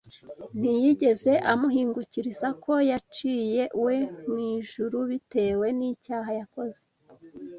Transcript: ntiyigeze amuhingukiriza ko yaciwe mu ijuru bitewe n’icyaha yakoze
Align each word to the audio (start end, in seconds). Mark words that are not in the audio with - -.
ntiyigeze 0.59 1.31
amuhingukiriza 1.51 2.47
ko 2.63 2.73
yaciwe 2.91 3.95
mu 4.29 4.37
ijuru 4.55 4.97
bitewe 5.09 5.67
n’icyaha 5.77 6.31
yakoze 6.39 6.83